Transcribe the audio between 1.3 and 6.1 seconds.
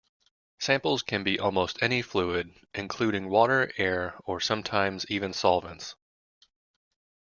almost any fluid including water, air or sometimes even solvents.